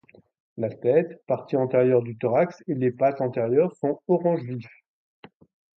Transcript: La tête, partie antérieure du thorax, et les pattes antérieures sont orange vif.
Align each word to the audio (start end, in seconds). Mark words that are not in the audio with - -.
La 0.57 0.71
tête, 0.71 1.21
partie 1.27 1.55
antérieure 1.57 2.01
du 2.01 2.17
thorax, 2.17 2.63
et 2.67 2.73
les 2.73 2.89
pattes 2.91 3.21
antérieures 3.21 3.75
sont 3.75 4.01
orange 4.07 4.41
vif. 4.41 4.65